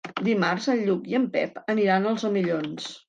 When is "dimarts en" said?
0.27-0.81